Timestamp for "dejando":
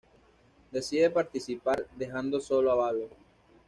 1.95-2.39